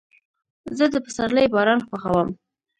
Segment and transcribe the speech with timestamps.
[0.77, 2.29] زه د پسرلي باران خوښوم.